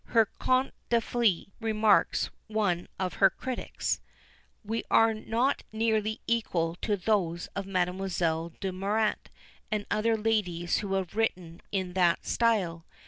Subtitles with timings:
[0.05, 4.01] "Her Contes des Fées," remarks one of her critics,
[4.89, 9.29] "are not nearly equal to those of Mademoiselle de Murat
[9.69, 12.83] and other ladies who have written in that style.